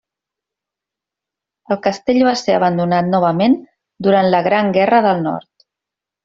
[1.75, 3.59] El castell va ser abandonat novament
[4.09, 5.51] durant la Gran Guerra del Nord.